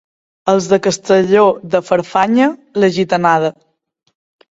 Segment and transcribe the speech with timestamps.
[0.51, 1.43] Els de Castelló
[1.75, 2.47] de Farfanya,
[2.85, 3.53] la gitanada.